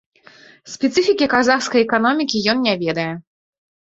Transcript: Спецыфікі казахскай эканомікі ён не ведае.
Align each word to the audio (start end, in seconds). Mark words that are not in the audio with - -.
Спецыфікі 0.75 1.27
казахскай 1.33 1.85
эканомікі 1.87 2.37
ён 2.53 2.57
не 2.69 2.73
ведае. 2.87 3.09